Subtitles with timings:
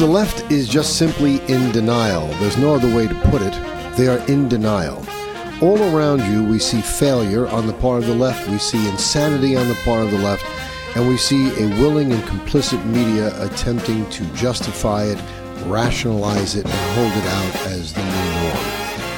[0.00, 2.26] The left is just simply in denial.
[2.38, 3.52] There's no other way to put it.
[3.98, 5.04] They are in denial.
[5.60, 9.56] All around you, we see failure on the part of the left, we see insanity
[9.56, 10.46] on the part of the left,
[10.96, 15.22] and we see a willing and complicit media attempting to justify it,
[15.66, 18.56] rationalize it, and hold it out as the new norm.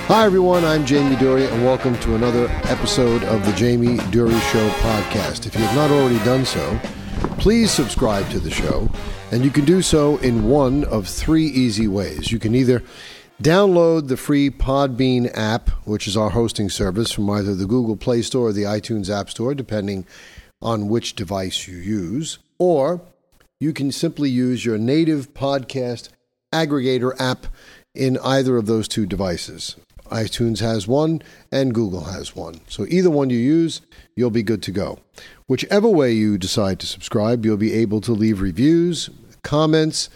[0.08, 0.64] Hi, everyone.
[0.64, 5.46] I'm Jamie Durie, and welcome to another episode of the Jamie Durie Show podcast.
[5.46, 6.80] If you have not already done so,
[7.38, 8.90] please subscribe to the show,
[9.30, 12.30] and you can do so in one of three easy ways.
[12.30, 12.82] You can either
[13.42, 18.22] download the free Podbean app, which is our hosting service, from either the Google Play
[18.22, 20.06] Store or the iTunes App Store, depending
[20.60, 23.00] on which device you use, or
[23.58, 26.08] you can simply use your native podcast
[26.52, 27.46] aggregator app
[27.94, 29.76] in either of those two devices.
[30.10, 32.60] iTunes has one and Google has one.
[32.68, 33.80] So either one you use,
[34.14, 34.98] you'll be good to go.
[35.52, 39.10] Whichever way you decide to subscribe, you'll be able to leave reviews,
[39.42, 40.08] comments,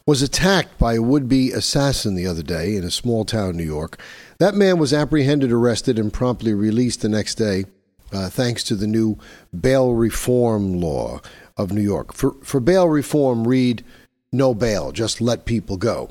[0.07, 3.65] was attacked by a would be assassin the other day in a small town New
[3.65, 4.01] York.
[4.39, 7.67] That man was apprehended, arrested, and promptly released the next day,
[8.13, 9.19] uh, thanks to the new
[9.61, 11.21] bail reform law
[11.61, 12.13] of New York.
[12.13, 13.85] For, for bail reform, read
[14.33, 16.11] no bail, just let people go.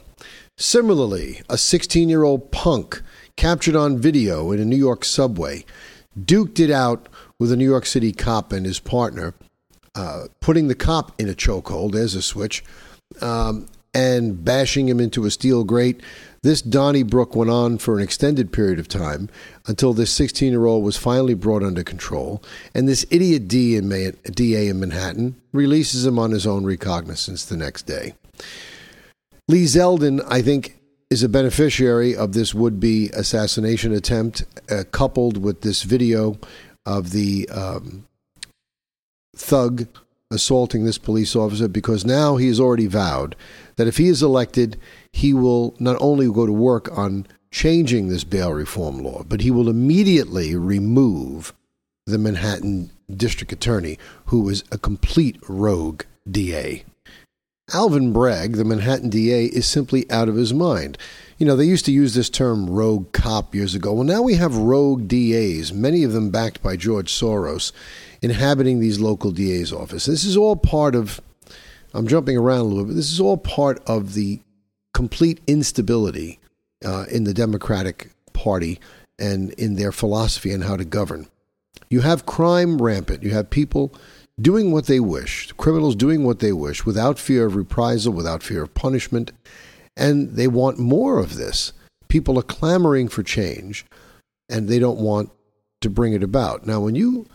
[0.57, 3.01] Similarly, a 16 year old punk
[3.35, 5.63] captured on video in a New York subway
[6.19, 7.07] duked it out
[7.39, 9.33] with a New York City cop and his partner,
[9.95, 12.63] uh, putting the cop in a chokehold, there's a switch,
[13.21, 16.01] um, and bashing him into a steel grate.
[16.41, 19.29] This Donnybrook went on for an extended period of time
[19.67, 22.41] until this 16 year old was finally brought under control.
[22.73, 23.89] And this idiot D in
[24.23, 28.13] DA in Manhattan releases him on his own recognizance the next day.
[29.47, 30.79] Lee Zeldin, I think,
[31.09, 36.37] is a beneficiary of this would be assassination attempt, uh, coupled with this video
[36.85, 38.05] of the um,
[39.35, 39.87] thug
[40.31, 43.35] assaulting this police officer, because now he has already vowed
[43.77, 44.77] that if he is elected,
[45.11, 49.49] he will not only go to work on changing this bail reform law, but he
[49.49, 51.53] will immediately remove
[52.05, 56.83] the Manhattan district attorney, who is a complete rogue DA.
[57.73, 60.97] Alvin Bragg, the Manhattan DA, is simply out of his mind.
[61.37, 63.93] You know, they used to use this term rogue cop years ago.
[63.93, 67.71] Well, now we have rogue DAs, many of them backed by George Soros,
[68.21, 70.07] inhabiting these local DA's offices.
[70.07, 71.21] This is all part of,
[71.93, 74.41] I'm jumping around a little bit, but this is all part of the
[74.93, 76.39] complete instability
[76.83, 78.79] uh, in the Democratic Party
[79.17, 81.27] and in their philosophy on how to govern.
[81.89, 83.23] You have crime rampant.
[83.23, 83.93] You have people
[84.39, 88.63] doing what they wish, criminals doing what they wish without fear of reprisal, without fear
[88.63, 89.31] of punishment,
[89.97, 91.73] and they want more of this.
[92.07, 93.85] People are clamoring for change,
[94.47, 95.31] and they don't want
[95.81, 96.65] to bring it about.
[96.65, 97.27] Now, when you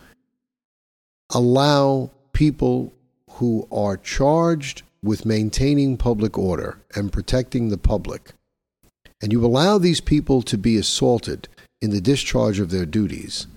[1.35, 2.93] allow people
[3.31, 8.31] who are charged with maintaining public order and protecting the public,
[9.21, 11.49] and you allow these people to be assaulted
[11.81, 13.47] in the discharge of their duties,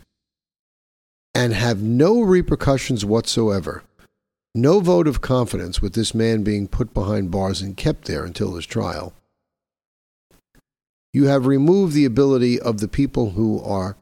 [1.32, 3.84] and have no repercussions whatsoever.
[4.56, 8.56] No vote of confidence with this man being put behind bars and kept there until
[8.56, 9.12] his trial.
[11.12, 13.96] You have removed the ability of the people who are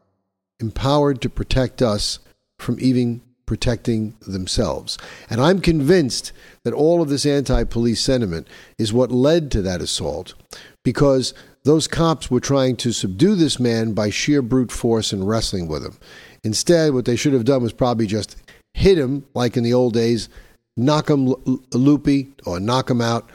[0.59, 2.17] empowered to protect us
[2.57, 4.99] from even protecting themselves.
[5.29, 6.31] And I'm convinced
[6.63, 8.47] that all of this anti police sentiment
[8.77, 10.35] is what led to that assault
[10.83, 11.33] because
[11.63, 15.83] those cops were trying to subdue this man by sheer brute force and wrestling with
[15.83, 15.97] him.
[16.43, 18.35] Instead, what they should have done was probably just
[18.73, 20.29] hit him like in the old days,
[20.77, 21.33] knock him
[21.73, 23.29] loopy or knock him out,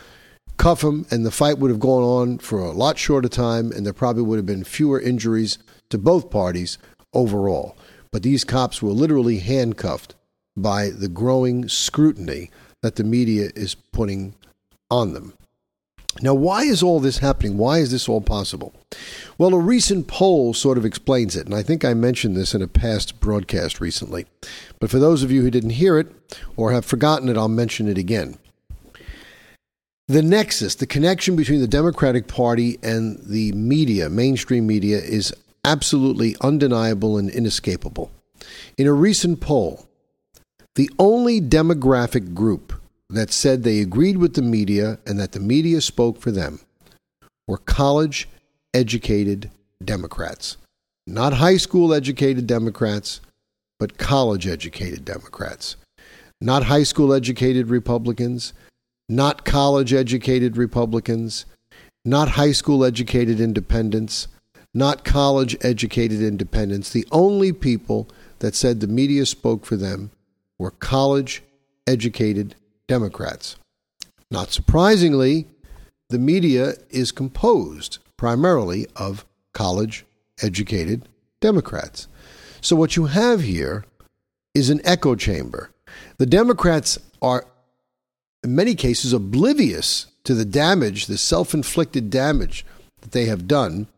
[0.56, 3.84] cuff him, and the fight would have gone on for a lot shorter time, and
[3.84, 5.58] there probably would have been fewer injuries
[5.90, 6.78] to both parties
[7.12, 7.76] overall.
[8.12, 10.14] But these cops were literally handcuffed
[10.56, 12.50] by the growing scrutiny
[12.82, 14.34] that the media is putting
[14.90, 15.32] on them.
[16.20, 17.56] Now, why is all this happening?
[17.56, 18.74] Why is this all possible?
[19.38, 22.60] Well, a recent poll sort of explains it, and I think I mentioned this in
[22.60, 24.26] a past broadcast recently.
[24.78, 26.08] But for those of you who didn't hear it
[26.54, 28.36] or have forgotten it, I'll mention it again.
[30.06, 35.32] The nexus, the connection between the Democratic Party and the media, mainstream media, is
[35.64, 38.10] absolutely undeniable and inescapable.
[38.76, 39.86] In a recent poll,
[40.74, 42.72] the only demographic group
[43.10, 46.60] that said they agreed with the media and that the media spoke for them
[47.46, 48.28] were college
[48.72, 49.50] educated
[49.84, 50.56] Democrats.
[51.06, 53.20] Not high school educated Democrats,
[53.78, 55.76] but college educated Democrats.
[56.40, 58.52] Not high school educated Republicans,
[59.08, 61.44] not college educated Republicans,
[62.04, 64.28] not high school educated independents,
[64.74, 66.90] not college educated independents.
[66.90, 68.08] The only people
[68.38, 70.10] that said the media spoke for them
[70.58, 71.42] were college
[71.86, 72.54] educated
[72.88, 73.56] Democrats.
[74.30, 75.46] Not surprisingly,
[76.08, 80.04] the media is composed primarily of college
[80.42, 81.08] educated
[81.40, 82.08] Democrats.
[82.60, 83.84] So, what you have here
[84.54, 85.70] is an echo chamber.
[86.18, 87.46] The Democrats are,
[88.44, 92.64] in many cases, oblivious to the damage, the self inflicted damage
[93.00, 93.88] that they have done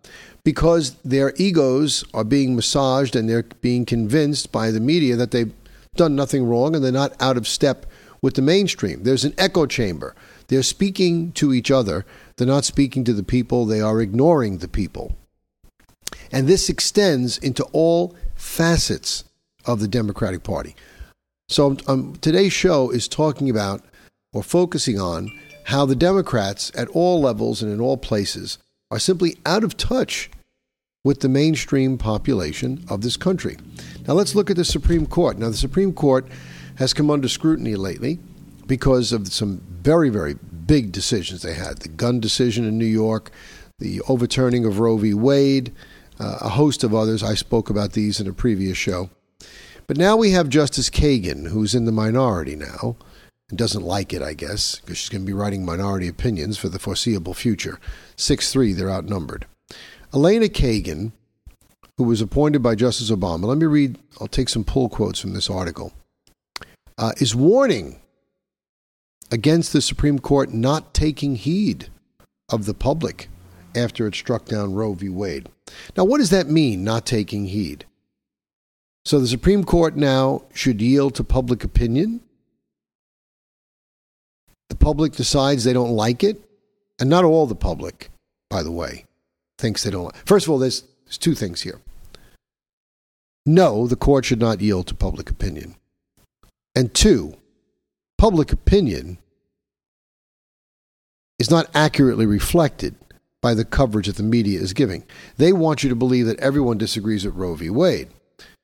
[0.44, 5.52] because their egos are being massaged and they're being convinced by the media that they've
[5.96, 7.86] done nothing wrong and they're not out of step
[8.20, 9.02] with the mainstream.
[9.02, 10.14] There's an echo chamber.
[10.48, 12.04] They're speaking to each other.
[12.36, 13.64] They're not speaking to the people.
[13.64, 15.16] They are ignoring the people.
[16.30, 19.24] And this extends into all facets
[19.64, 20.74] of the Democratic Party.
[21.48, 23.82] So um, today's show is talking about
[24.32, 25.30] or focusing on
[25.64, 28.58] how the Democrats at all levels and in all places
[28.94, 30.30] are simply out of touch
[31.02, 33.56] with the mainstream population of this country.
[34.06, 35.36] Now let's look at the Supreme Court.
[35.36, 36.28] Now the Supreme Court
[36.76, 38.20] has come under scrutiny lately
[38.68, 43.32] because of some very, very big decisions they had the gun decision in New York,
[43.80, 45.12] the overturning of Roe v.
[45.12, 45.72] Wade,
[46.20, 47.20] uh, a host of others.
[47.24, 49.10] I spoke about these in a previous show.
[49.88, 52.94] But now we have Justice Kagan, who's in the minority now,
[53.48, 56.68] and doesn't like it, I guess, because she's going to be writing minority opinions for
[56.68, 57.78] the foreseeable future.
[58.16, 59.46] 6 3, they're outnumbered.
[60.12, 61.12] Elena Kagan,
[61.96, 65.34] who was appointed by Justice Obama, let me read, I'll take some pull quotes from
[65.34, 65.92] this article
[66.98, 68.00] uh, is warning
[69.30, 71.88] against the Supreme Court not taking heed
[72.50, 73.28] of the public
[73.74, 75.08] after it struck down Roe v.
[75.08, 75.48] Wade.
[75.96, 77.84] Now, what does that mean, not taking heed?
[79.04, 82.20] So the Supreme Court now should yield to public opinion.
[84.68, 86.40] The public decides they don't like it,
[86.98, 88.10] and not all the public,
[88.50, 89.04] by the way,
[89.58, 90.26] thinks they don't like.
[90.26, 91.80] First of all, there's, there's two things here.
[93.46, 95.76] No, the court should not yield to public opinion.
[96.74, 97.34] And two,
[98.16, 99.18] public opinion
[101.38, 102.94] is not accurately reflected
[103.42, 105.04] by the coverage that the media is giving.
[105.36, 107.68] They want you to believe that everyone disagrees with Roe v.
[107.68, 108.08] Wade.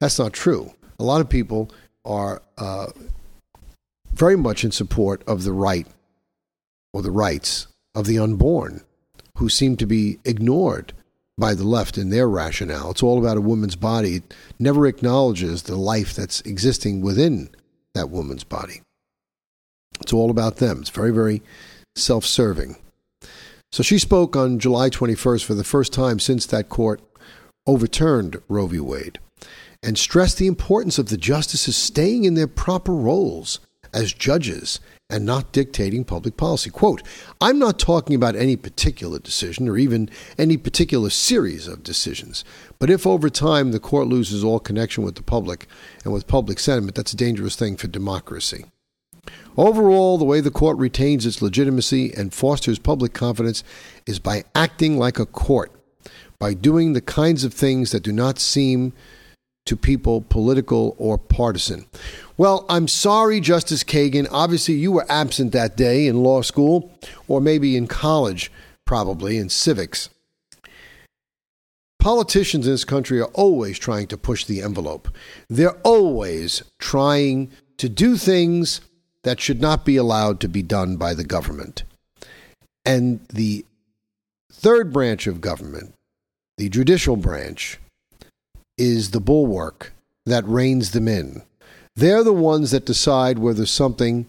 [0.00, 0.72] That's not true.
[0.98, 1.70] A lot of people
[2.04, 2.86] are uh,
[4.12, 5.86] very much in support of the right
[6.92, 8.82] or the rights of the unborn
[9.36, 10.92] who seem to be ignored
[11.38, 12.90] by the left in their rationale.
[12.90, 14.16] It's all about a woman's body.
[14.16, 17.50] It never acknowledges the life that's existing within
[17.94, 18.82] that woman's body.
[20.00, 20.80] It's all about them.
[20.80, 21.42] It's very, very
[21.96, 22.76] self serving.
[23.72, 27.00] So she spoke on July 21st for the first time since that court
[27.66, 28.80] overturned Roe v.
[28.80, 29.18] Wade
[29.82, 33.60] and stressed the importance of the justices staying in their proper roles
[33.92, 34.80] as judges
[35.10, 36.70] and not dictating public policy.
[36.70, 37.02] Quote,
[37.40, 42.44] I'm not talking about any particular decision or even any particular series of decisions,
[42.78, 45.66] but if over time the court loses all connection with the public
[46.04, 48.64] and with public sentiment, that's a dangerous thing for democracy.
[49.56, 53.62] Overall, the way the court retains its legitimacy and fosters public confidence
[54.06, 55.72] is by acting like a court,
[56.38, 58.92] by doing the kinds of things that do not seem
[59.66, 61.86] to people political or partisan.
[62.40, 64.26] Well, I'm sorry, Justice Kagan.
[64.30, 66.90] Obviously, you were absent that day in law school,
[67.28, 68.50] or maybe in college,
[68.86, 70.08] probably in civics.
[71.98, 75.08] Politicians in this country are always trying to push the envelope.
[75.50, 78.80] They're always trying to do things
[79.22, 81.82] that should not be allowed to be done by the government.
[82.86, 83.66] And the
[84.50, 85.92] third branch of government,
[86.56, 87.78] the judicial branch,
[88.78, 89.92] is the bulwark
[90.24, 91.42] that reins them in.
[91.96, 94.26] They're the ones that decide whether something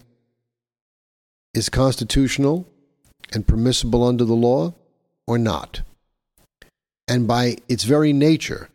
[1.54, 2.66] is constitutional
[3.32, 4.74] and permissible under the law
[5.26, 5.82] or not.
[7.08, 8.68] And by its very nature,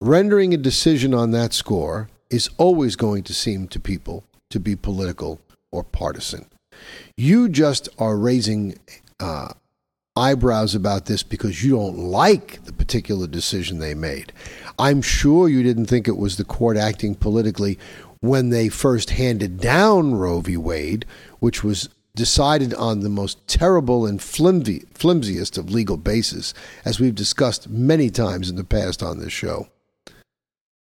[0.00, 4.76] rendering a decision on that score is always going to seem to people to be
[4.76, 6.46] political or partisan.
[7.16, 8.78] You just are raising
[9.20, 9.52] uh,
[10.16, 14.32] eyebrows about this because you don't like the particular decision they made.
[14.78, 17.78] I'm sure you didn't think it was the court acting politically
[18.20, 20.56] when they first handed down Roe v.
[20.56, 21.04] Wade,
[21.38, 26.52] which was decided on the most terrible and flimsy, flimsiest of legal bases,
[26.84, 29.68] as we've discussed many times in the past on this show.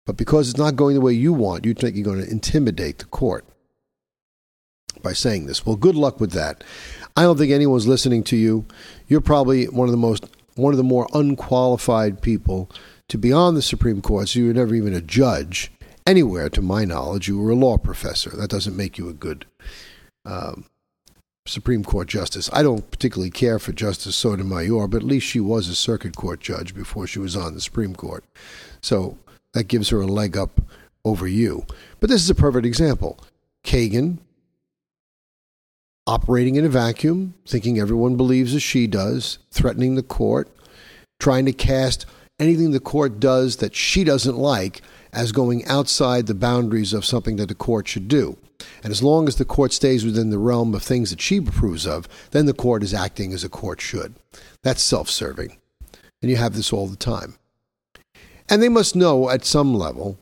[0.06, 3.00] But because it's not going the way you want, you think you're going to intimidate
[3.00, 3.46] the court
[5.02, 5.66] by saying this.
[5.66, 6.64] Well, good luck with that.
[7.16, 8.66] I don't think anyone's listening to you.
[9.08, 10.26] You're probably one of the most
[10.56, 12.70] one of the more unqualified people
[13.10, 14.30] to be on the Supreme Court.
[14.30, 15.72] So you were never even a judge
[16.06, 17.28] anywhere, to my knowledge.
[17.28, 18.30] You were a law professor.
[18.32, 19.46] That doesn't make you a good
[20.26, 20.66] um,
[21.46, 22.50] Supreme Court justice.
[22.54, 26.40] I don't particularly care for Justice Sotomayor, but at least she was a circuit court
[26.40, 28.24] judge before she was on the Supreme Court.
[28.82, 29.18] So
[29.54, 30.62] that gives her a leg up
[31.04, 31.66] over you.
[32.00, 33.20] But this is a perfect example.
[33.66, 34.20] Kagan
[36.08, 40.50] operating in a vacuum, thinking everyone believes as she does, threatening the court,
[41.20, 42.06] trying to cast
[42.40, 47.36] anything the court does that she doesn't like as going outside the boundaries of something
[47.38, 48.38] that the court should do.
[48.84, 51.86] And as long as the court stays within the realm of things that she approves
[51.86, 54.16] of, then the court is acting as a court should.
[54.64, 55.58] That's self serving.
[56.22, 57.36] And you have this all the time.
[58.50, 60.18] And they must know at some level,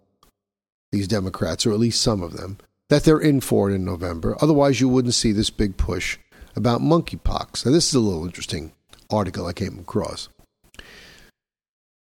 [0.91, 2.57] these Democrats, or at least some of them,
[2.89, 4.35] that they're in for it in November.
[4.41, 6.17] Otherwise, you wouldn't see this big push
[6.55, 7.65] about monkeypox.
[7.65, 8.73] Now, this is a little interesting
[9.09, 10.27] article I came across.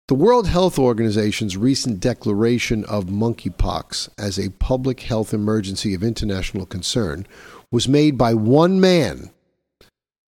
[0.08, 6.64] The World Health Organization's recent declaration of monkeypox as a public health emergency of international
[6.64, 7.26] concern
[7.70, 9.28] was made by one man,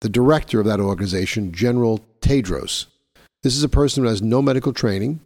[0.01, 2.87] the director of that organization, General Tedros.
[3.43, 5.21] This is a person who has no medical training,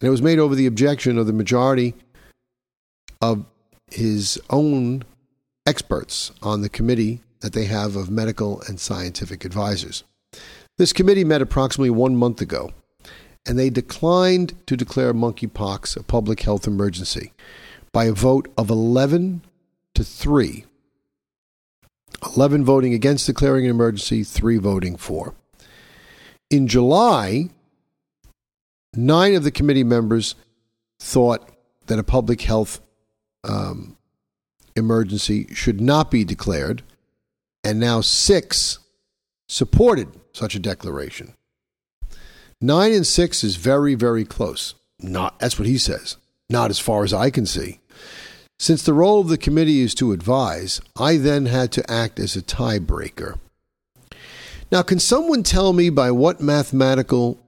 [0.00, 1.94] and it was made over the objection of the majority
[3.22, 3.46] of
[3.92, 5.04] his own
[5.68, 10.02] experts on the committee that they have of medical and scientific advisors.
[10.78, 12.72] This committee met approximately one month ago,
[13.46, 17.32] and they declined to declare monkeypox a public health emergency
[17.92, 19.42] by a vote of 11
[19.94, 20.64] to 3.
[22.36, 25.34] 11 voting against declaring an emergency, 3 voting for.
[26.50, 27.50] In July,
[28.94, 30.34] nine of the committee members
[30.98, 31.48] thought
[31.86, 32.80] that a public health
[33.44, 33.96] um,
[34.74, 36.82] emergency should not be declared,
[37.62, 38.78] and now six
[39.48, 41.35] supported such a declaration.
[42.60, 44.74] Nine and six is very, very close.
[44.98, 46.16] Not that's what he says.
[46.48, 47.80] Not as far as I can see.
[48.58, 52.34] Since the role of the committee is to advise, I then had to act as
[52.34, 53.38] a tiebreaker.
[54.72, 57.38] Now, can someone tell me by what mathematical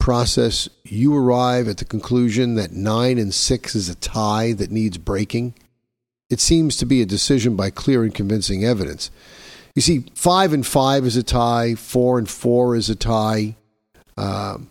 [0.00, 4.98] process, you arrive at the conclusion that nine and six is a tie that needs
[4.98, 5.54] breaking?
[6.28, 9.12] It seems to be a decision by clear and convincing evidence.
[9.76, 13.56] You see, five and five is a tie, four and four is a tie,
[14.20, 14.70] um,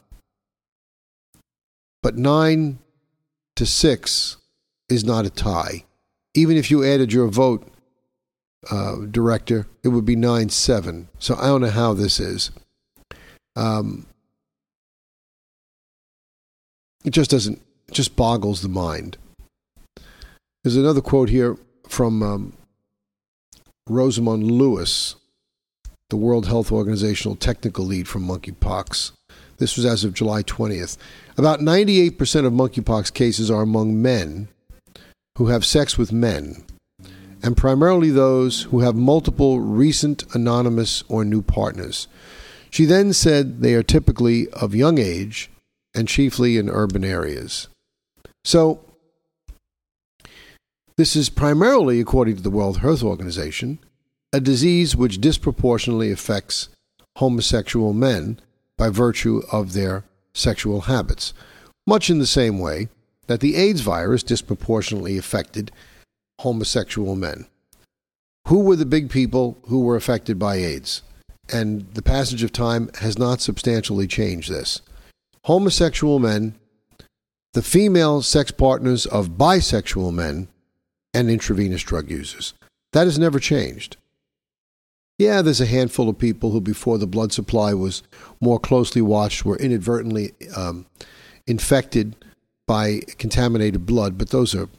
[2.04, 2.80] but nine
[3.56, 4.38] to six
[4.88, 5.86] is not a tie.
[6.36, 7.68] Even if you added your vote,
[8.70, 11.10] uh, director, it would be nine seven.
[11.18, 12.52] So I don't know how this is.
[13.56, 14.06] Um,
[17.04, 19.18] it just doesn't, it just boggles the mind.
[20.64, 22.54] There's another quote here from um,
[23.88, 25.16] Rosamund Lewis,
[26.10, 29.14] the World Health Organizational technical lead from monkeypox.
[29.60, 30.98] This was as of July 20th.
[31.38, 34.48] About 98% of monkeypox cases are among men
[35.38, 36.66] who have sex with men,
[37.44, 42.08] and primarily those who have multiple recent anonymous or new partners.
[42.70, 45.50] She then said they are typically of young age
[45.94, 47.68] and chiefly in urban areas.
[48.44, 48.82] So,
[50.98, 53.80] this is primarily, according to the World Health Organization,
[54.34, 56.70] a disease which disproportionately affects
[57.18, 58.40] homosexual men
[58.80, 61.34] by virtue of their sexual habits,
[61.86, 62.88] much in the same way
[63.28, 65.72] that the AIDS virus disproportionately affected
[66.40, 67.46] homosexual men.
[68.48, 71.04] Who were the big people who were affected by AIDS?
[71.52, 74.82] And the passage of time has not substantially changed this
[75.46, 76.56] homosexual men,
[77.54, 80.48] the female sex partners of bisexual men,
[81.14, 82.54] and intravenous drug users.
[82.94, 83.98] That has never changed.
[85.20, 88.04] Yeah, there's a handful of people who, before the blood supply was
[88.40, 90.86] more closely watched, were inadvertently um,
[91.46, 92.16] infected
[92.66, 94.70] by contaminated blood, but those are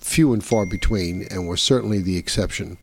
[0.00, 2.78] few and far between and were certainly the exception.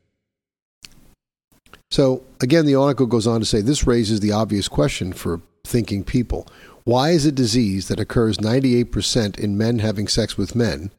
[1.90, 6.04] So, again, the article goes on to say this raises the obvious question for thinking
[6.04, 6.48] people
[6.84, 10.92] Why is a disease that occurs 98% in men having sex with men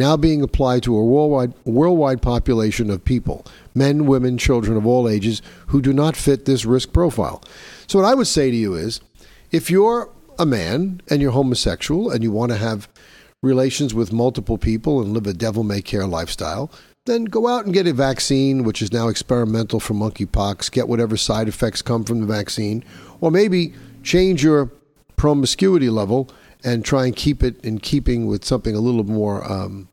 [0.00, 5.08] now being applied to a worldwide, worldwide population of people, men, women, children of all
[5.08, 7.44] ages, who do not fit this risk profile?
[7.86, 9.00] So, what I would say to you is
[9.52, 12.88] if you're a man and you're homosexual and you want to have
[13.42, 16.70] relations with multiple people and live a devil may care lifestyle,
[17.06, 20.70] then go out and get a vaccine, which is now experimental for monkeypox.
[20.70, 22.84] Get whatever side effects come from the vaccine,
[23.20, 24.70] or maybe change your
[25.16, 26.30] promiscuity level
[26.64, 29.88] and try and keep it in keeping with something a little more um,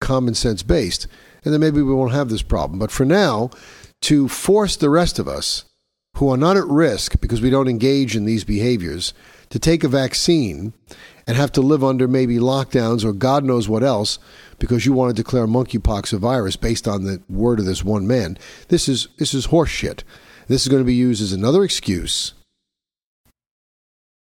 [0.00, 1.06] common sense based.
[1.44, 2.78] And then maybe we won't have this problem.
[2.78, 3.50] But for now,
[4.02, 5.64] to force the rest of us
[6.16, 9.12] who are not at risk because we don't engage in these behaviors
[9.50, 10.72] to take a vaccine
[11.26, 14.18] and have to live under maybe lockdowns or God knows what else
[14.58, 18.06] because you want to declare monkeypox a virus based on the word of this one
[18.06, 18.38] man.
[18.68, 20.02] This is this is horseshit.
[20.46, 22.34] This is going to be used as another excuse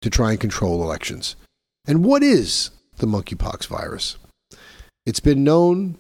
[0.04, 1.38] to try and control elections.
[1.88, 4.18] And what is the monkeypox virus?
[5.06, 5.98] It's been known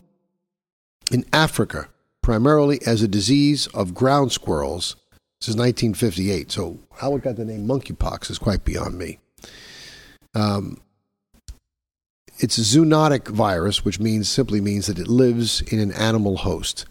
[1.09, 1.87] in Africa
[2.21, 4.97] primarily as a disease of ground squirrels
[5.39, 6.51] since 1958.
[6.51, 9.19] So how it got the name monkeypox is quite beyond me.
[10.35, 10.81] Um,
[12.39, 16.85] it's a zoonotic virus, which means simply means that it lives in an animal host,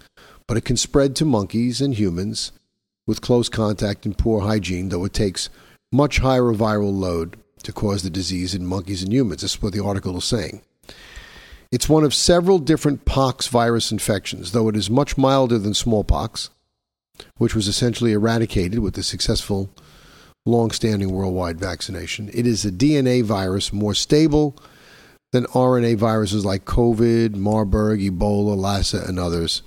[0.46, 2.52] but it can spread to monkeys and humans
[3.06, 5.50] with close contact and poor hygiene, though it takes
[5.92, 9.42] much higher viral load to cause the disease in monkeys and humans.
[9.42, 10.62] This is what the article is saying.
[11.70, 16.50] It's one of several different pox virus infections, though it is much milder than smallpox,
[17.36, 19.70] which was essentially eradicated with the successful
[20.44, 22.28] long standing worldwide vaccination.
[22.34, 24.56] It is a DNA virus more stable
[25.30, 29.62] than RNA viruses like COVID, Marburg, Ebola, Lassa, and others,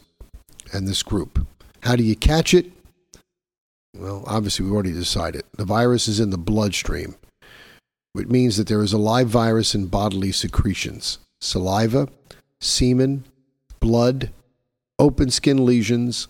[0.74, 1.48] and this group.
[1.82, 2.72] How do you catch it?
[3.98, 5.44] Well, obviously, we've already decided.
[5.58, 7.16] The virus is in the bloodstream,
[8.14, 12.10] which means that there is a live virus in bodily secretions saliva,
[12.60, 13.26] semen,
[13.80, 14.32] blood,
[15.00, 16.28] open skin lesions,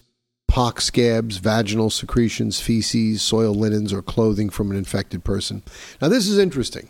[0.47, 5.63] pox scabs, vaginal secretions, feces, soil linens, or clothing from an infected person.
[6.01, 6.89] Now, this is interesting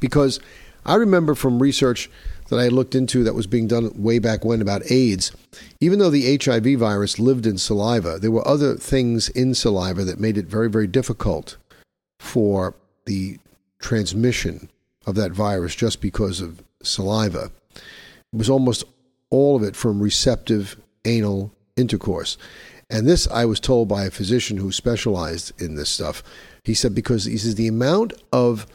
[0.00, 0.40] because
[0.84, 2.10] I remember from research
[2.50, 5.32] that I looked into that was being done way back when about AIDS,
[5.80, 10.20] even though the HIV virus lived in saliva, there were other things in saliva that
[10.20, 11.56] made it very, very difficult
[12.18, 12.74] for
[13.06, 13.38] the
[13.78, 14.68] transmission
[15.06, 17.50] of that virus just because of saliva.
[17.74, 18.84] It was almost
[19.30, 22.36] all of it from receptive anal intercourse.
[22.90, 26.22] And this I was told by a physician who specialized in this stuff.
[26.64, 28.66] He said because he says the amount of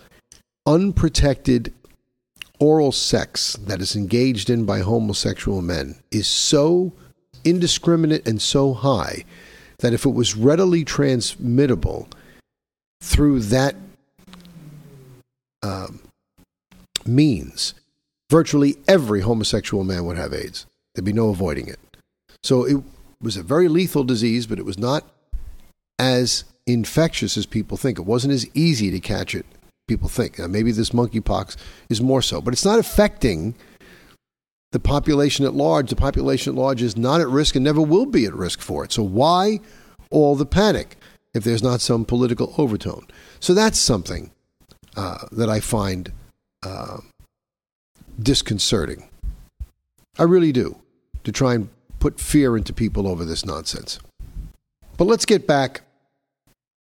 [0.65, 1.73] unprotected
[2.59, 6.91] oral sex that is engaged in by homosexual men is so
[7.43, 9.23] indiscriminate and so high
[9.79, 12.07] that if it was readily transmittable
[13.01, 13.75] through that
[15.61, 16.01] um,
[17.05, 17.73] means,
[18.29, 20.65] virtually every homosexual man would have AIDS.
[20.93, 21.79] There'd be no avoiding it.
[22.43, 22.77] So it
[23.21, 25.03] was a very lethal disease, but it was not
[25.99, 27.99] as infectious as people think.
[27.99, 29.45] It wasn't as easy to catch it
[29.87, 30.39] people think.
[30.39, 31.55] Now, maybe this monkeypox
[31.89, 33.55] is more so, but it's not affecting
[34.71, 35.89] the population at large.
[35.89, 38.83] The population at large is not at risk and never will be at risk for
[38.83, 38.91] it.
[38.91, 39.59] So, why
[40.09, 40.97] all the panic
[41.33, 43.07] if there's not some political overtone?
[43.39, 44.31] So, that's something
[44.95, 46.11] uh, that I find
[46.63, 46.97] uh,
[48.21, 49.09] disconcerting.
[50.17, 50.79] I really do,
[51.23, 51.69] to try and
[51.99, 53.99] put fear into people over this nonsense.
[54.97, 55.81] But let's get back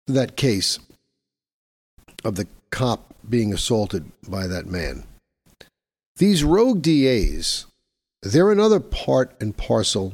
[0.07, 0.79] to that case
[2.23, 5.03] of the cop being assaulted by that man.
[6.17, 7.65] These rogue DAs,
[8.23, 10.13] they're another part and parcel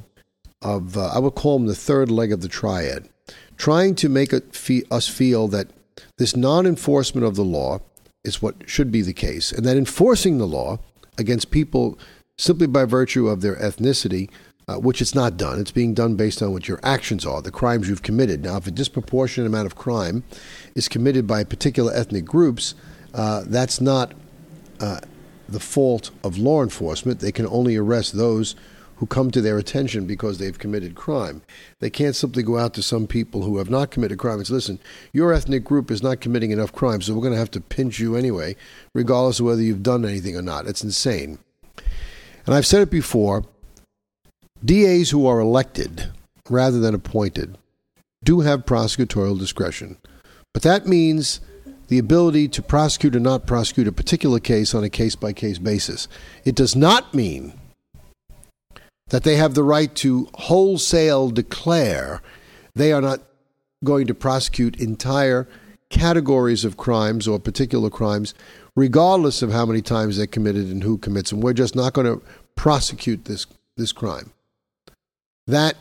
[0.62, 3.10] of, uh, I would call them the third leg of the triad,
[3.58, 5.68] trying to make us feel that
[6.18, 7.80] this non enforcement of the law
[8.24, 10.80] is what should be the case, and that enforcing the law
[11.18, 11.98] against people
[12.38, 14.30] simply by virtue of their ethnicity
[14.68, 15.60] uh, which it's not done.
[15.60, 18.44] It's being done based on what your actions are, the crimes you've committed.
[18.44, 20.24] Now, if a disproportionate amount of crime
[20.76, 22.76] is committed by particular ethnic groups,
[23.14, 24.14] uh, that's not
[24.80, 25.00] uh,
[25.50, 27.20] the fault of law enforcement.
[27.20, 28.56] They can only arrest those
[28.98, 31.42] who come to their attention because they've committed crime.
[31.80, 34.54] They can't simply go out to some people who have not committed crime and say,
[34.54, 34.80] listen,
[35.12, 38.00] your ethnic group is not committing enough crime, so we're going to have to pinch
[38.00, 38.56] you anyway,
[38.94, 40.68] regardless of whether you've done anything or not.
[40.68, 41.40] It's insane.
[42.46, 43.44] And I've said it before
[44.64, 46.12] DAs who are elected
[46.50, 47.58] rather than appointed
[48.24, 49.98] do have prosecutorial discretion,
[50.54, 51.42] but that means
[51.88, 55.58] the ability to prosecute or not prosecute a particular case on a case by case
[55.58, 56.08] basis.
[56.46, 57.54] It does not mean
[59.08, 62.22] that they have the right to wholesale declare
[62.74, 63.22] they are not
[63.84, 65.48] going to prosecute entire
[65.90, 68.34] categories of crimes or particular crimes,
[68.76, 71.42] regardless of how many times they're committed and who commits them.
[71.42, 73.46] We're just not going to prosecute this,
[73.76, 74.32] this crime.
[75.48, 75.76] That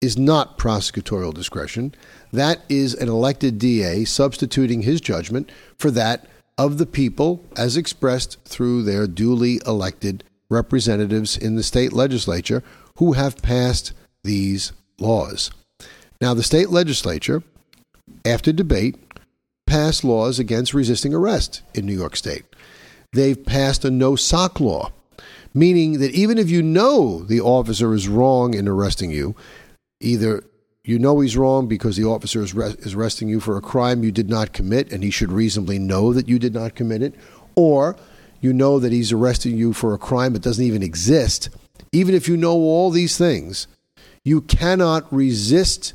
[0.00, 1.94] is not prosecutorial discretion.
[2.32, 6.26] That is an elected DA substituting his judgment for that
[6.58, 12.62] of the people as expressed through their duly elected representatives in the state legislature
[12.98, 15.50] who have passed these laws.
[16.20, 17.42] Now, the state legislature,
[18.24, 18.96] after debate,
[19.66, 22.44] passed laws against resisting arrest in New York State.
[23.12, 24.92] They've passed a no sock law,
[25.56, 29.34] meaning that even if you know the officer is wrong in arresting you,
[30.00, 30.44] either
[30.84, 34.04] you know he's wrong because the officer is, re- is arresting you for a crime
[34.04, 37.14] you did not commit and he should reasonably know that you did not commit it,
[37.54, 37.96] or
[38.42, 41.48] you know that he's arresting you for a crime that doesn't even exist.
[41.90, 43.66] Even if you know all these things,
[44.24, 45.94] you cannot resist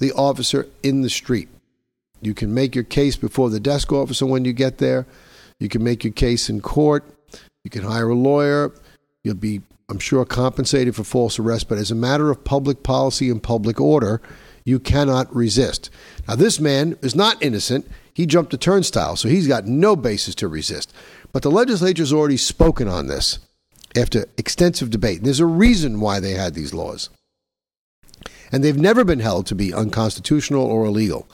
[0.00, 1.48] the officer in the street.
[2.20, 5.06] You can make your case before the desk officer when you get there.
[5.60, 7.04] You can make your case in court.
[7.68, 8.72] You can hire a lawyer.
[9.22, 11.68] You'll be, I'm sure, compensated for false arrest.
[11.68, 14.22] But as a matter of public policy and public order,
[14.64, 15.90] you cannot resist.
[16.26, 17.86] Now, this man is not innocent.
[18.14, 20.94] He jumped a turnstile, so he's got no basis to resist.
[21.30, 23.38] But the legislature has already spoken on this
[23.94, 25.22] after extensive debate.
[25.22, 27.10] There's a reason why they had these laws.
[28.50, 31.28] And they've never been held to be unconstitutional or illegal.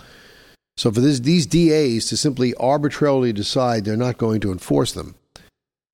[0.77, 5.15] So for this, these DAs to simply arbitrarily decide they're not going to enforce them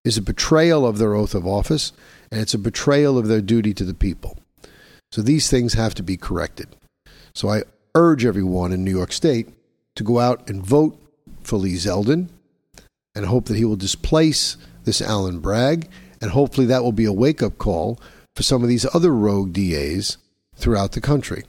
[0.04, 1.92] is a betrayal of their oath of office,
[2.30, 4.38] and it's a betrayal of their duty to the people.
[5.12, 6.68] So these things have to be corrected.
[7.34, 7.62] So I
[7.94, 9.48] urge everyone in New York State
[9.96, 11.00] to go out and vote
[11.42, 12.28] for Lee Zeldin
[13.14, 15.88] and hope that he will displace this Alvin Bragg,
[16.22, 17.98] and hopefully that will be a wake up call
[18.34, 20.16] for some of these other rogue DAs
[20.54, 21.44] throughout the country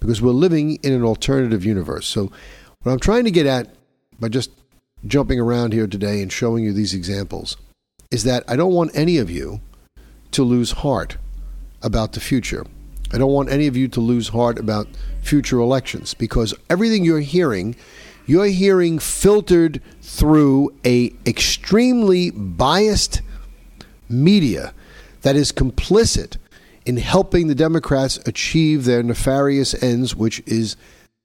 [0.00, 2.06] because we're living in an alternative universe.
[2.06, 2.30] So
[2.82, 3.68] what I'm trying to get at
[4.18, 4.50] by just
[5.06, 7.56] jumping around here today and showing you these examples
[8.10, 9.60] is that I don't want any of you
[10.32, 11.16] to lose heart
[11.82, 12.66] about the future.
[13.12, 14.88] I don't want any of you to lose heart about
[15.22, 17.76] future elections because everything you're hearing,
[18.26, 23.22] you're hearing filtered through a extremely biased
[24.08, 24.74] media
[25.22, 26.36] that is complicit
[26.84, 30.76] in helping the Democrats achieve their nefarious ends, which is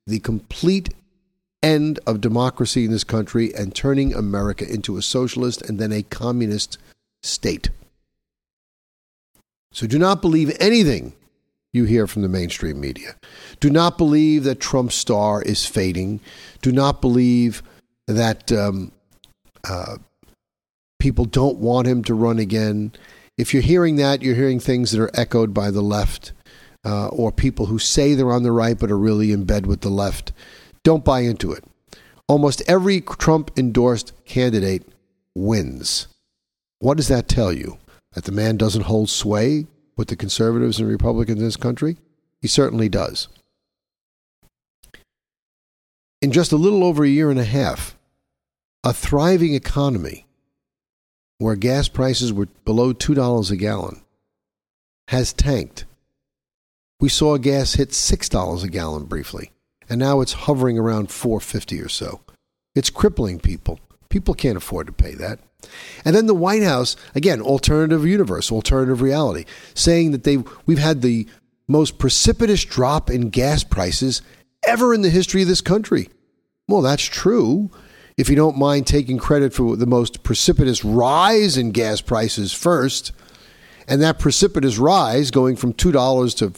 [0.07, 0.93] the complete
[1.63, 6.03] end of democracy in this country and turning America into a socialist and then a
[6.03, 6.77] communist
[7.23, 7.69] state.
[9.71, 11.13] So do not believe anything
[11.73, 13.15] you hear from the mainstream media.
[13.59, 16.19] Do not believe that Trump's star is fading.
[16.61, 17.63] Do not believe
[18.07, 18.91] that um,
[19.63, 19.97] uh,
[20.99, 22.91] people don't want him to run again.
[23.37, 26.33] If you're hearing that, you're hearing things that are echoed by the left
[26.83, 29.81] uh, or people who say they're on the right but are really in bed with
[29.81, 30.33] the left.
[30.83, 31.63] Don't buy into it.
[32.27, 34.87] Almost every Trump endorsed candidate
[35.35, 36.07] wins.
[36.79, 37.77] What does that tell you?
[38.13, 41.97] That the man doesn't hold sway with the conservatives and Republicans in this country?
[42.41, 43.27] He certainly does.
[46.21, 47.97] In just a little over a year and a half,
[48.83, 50.25] a thriving economy
[51.37, 54.01] where gas prices were below $2 a gallon
[55.07, 55.85] has tanked.
[56.99, 59.51] We saw gas hit $6 a gallon briefly
[59.91, 62.21] and now it's hovering around 450 or so.
[62.75, 63.77] It's crippling people.
[64.07, 65.39] People can't afford to pay that.
[66.05, 71.01] And then the White House, again, alternative universe, alternative reality, saying that they we've had
[71.01, 71.27] the
[71.67, 74.21] most precipitous drop in gas prices
[74.65, 76.07] ever in the history of this country.
[76.69, 77.69] Well, that's true.
[78.15, 83.11] If you don't mind taking credit for the most precipitous rise in gas prices first,
[83.89, 86.53] and that precipitous rise going from $2 to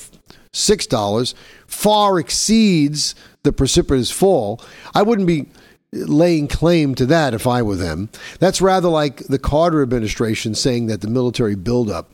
[0.54, 1.34] $6
[1.68, 4.62] far exceeds the precipitous fall.
[4.94, 5.48] I wouldn't be
[5.92, 8.10] laying claim to that if I were them.
[8.40, 12.10] That's rather like the Carter administration saying that the military buildup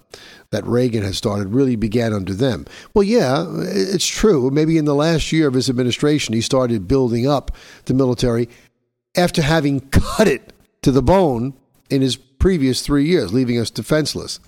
[0.51, 2.65] that Reagan has started really began under them.
[2.93, 4.49] Well, yeah, it's true.
[4.49, 7.51] Maybe in the last year of his administration, he started building up
[7.85, 8.49] the military
[9.15, 11.53] after having cut it to the bone
[11.89, 14.39] in his previous three years, leaving us defenseless.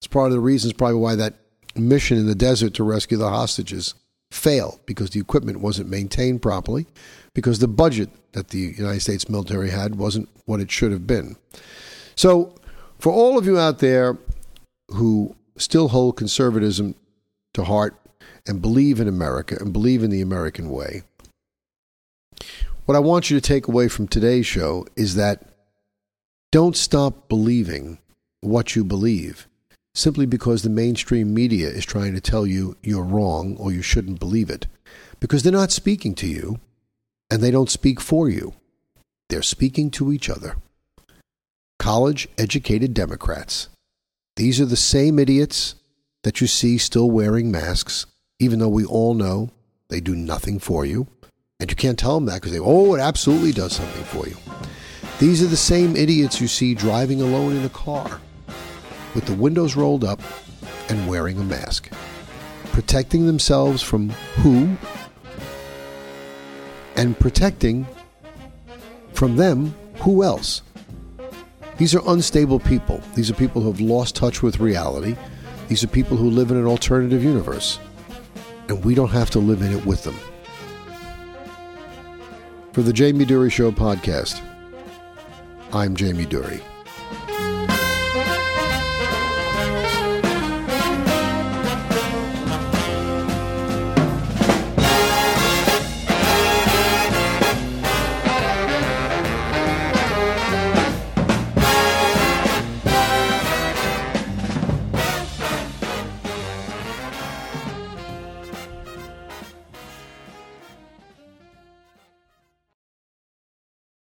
[0.00, 1.34] It's part of the reasons probably why that
[1.78, 3.94] mission in the desert to rescue the hostages
[4.30, 6.86] failed because the equipment wasn't maintained properly,
[7.34, 11.36] because the budget that the United States military had wasn't what it should have been.
[12.14, 12.54] So,
[12.98, 14.18] for all of you out there
[14.88, 16.94] who still hold conservatism
[17.54, 17.96] to heart
[18.46, 21.02] and believe in America and believe in the American way,
[22.84, 25.44] what I want you to take away from today's show is that
[26.50, 27.98] don't stop believing
[28.40, 29.46] what you believe
[29.98, 34.20] simply because the mainstream media is trying to tell you you're wrong or you shouldn't
[34.20, 34.66] believe it.
[35.20, 36.60] Because they're not speaking to you,
[37.30, 38.54] and they don't speak for you.
[39.28, 40.56] They're speaking to each other.
[41.78, 43.68] College educated Democrats.
[44.36, 45.74] These are the same idiots
[46.22, 48.06] that you see still wearing masks,
[48.38, 49.50] even though we all know
[49.88, 51.08] they do nothing for you.
[51.60, 54.36] And you can't tell them that because they, oh, it absolutely does something for you.
[55.18, 58.20] These are the same idiots you see driving alone in a car
[59.18, 60.20] with the windows rolled up
[60.88, 61.90] and wearing a mask,
[62.66, 64.76] protecting themselves from who
[66.94, 67.84] and protecting
[69.14, 70.62] from them who else.
[71.78, 73.02] These are unstable people.
[73.16, 75.16] These are people who have lost touch with reality.
[75.66, 77.80] These are people who live in an alternative universe.
[78.68, 80.14] And we don't have to live in it with them.
[82.72, 84.40] For the Jamie Durie Show podcast,
[85.72, 86.62] I'm Jamie Durie.